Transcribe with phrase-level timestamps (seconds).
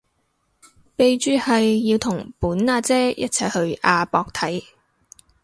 [0.97, 4.63] 備註係要同本阿姐一齊去亞博睇